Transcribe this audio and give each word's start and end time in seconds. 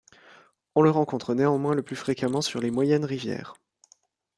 On 0.73 0.81
le 0.81 0.89
rencontre 0.89 1.35
néanmoins 1.35 1.75
le 1.75 1.83
plus 1.83 1.95
fréquemment 1.95 2.41
sur 2.41 2.59
les 2.59 2.71
moyennes 2.71 3.05
rivières. 3.05 3.53